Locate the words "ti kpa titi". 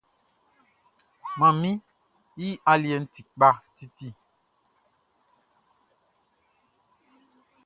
3.13-4.07